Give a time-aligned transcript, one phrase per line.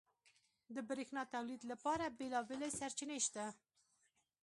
[0.75, 3.45] •د برېښنا تولید لپاره بېلابېلې سرچینې شته.